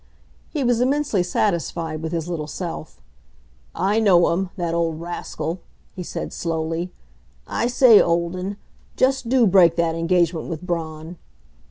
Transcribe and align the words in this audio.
He 0.49 0.63
was 0.63 0.81
immensely 0.81 1.21
satisfied 1.21 2.01
with 2.01 2.11
his 2.11 2.27
little 2.27 2.47
self. 2.47 2.99
"I 3.75 3.99
know 3.99 4.33
him 4.33 4.49
that 4.55 4.73
old 4.73 4.99
rascal," 4.99 5.59
he 5.95 6.01
said 6.01 6.33
slowly. 6.33 6.91
"I 7.45 7.67
say, 7.67 8.01
Olden, 8.01 8.57
just 8.97 9.29
do 9.29 9.45
break 9.45 9.75
that 9.75 9.93
engagement 9.93 10.47
with 10.47 10.63
Braun." 10.63 11.17